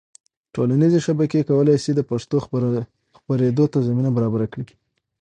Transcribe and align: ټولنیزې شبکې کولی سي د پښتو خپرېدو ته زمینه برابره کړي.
ټولنیزې 0.53 0.99
شبکې 1.07 1.41
کولی 1.49 1.75
سي 1.83 1.91
د 1.95 2.01
پښتو 2.11 2.37
خپرېدو 3.17 3.65
ته 3.73 3.77
زمینه 3.87 4.09
برابره 4.17 4.45
کړي. 4.53 4.65